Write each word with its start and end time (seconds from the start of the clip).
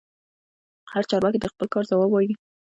هر 0.91 1.03
چارواکي 1.09 1.39
د 1.41 1.45
خپل 1.53 1.67
کار 1.73 1.83
ځواب 1.89 2.09
وايي. 2.11 2.33